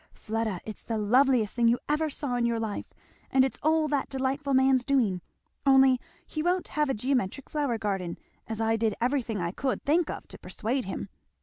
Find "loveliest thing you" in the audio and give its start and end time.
0.97-1.77